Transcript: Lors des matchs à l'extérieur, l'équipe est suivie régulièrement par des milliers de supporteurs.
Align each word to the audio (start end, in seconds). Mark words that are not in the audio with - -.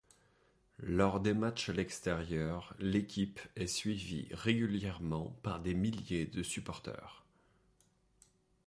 Lors 0.79 1.19
des 1.19 1.35
matchs 1.35 1.69
à 1.69 1.73
l'extérieur, 1.73 2.73
l'équipe 2.79 3.39
est 3.55 3.67
suivie 3.67 4.29
régulièrement 4.31 5.37
par 5.43 5.59
des 5.59 5.75
milliers 5.75 6.25
de 6.25 6.41
supporteurs. 6.41 7.23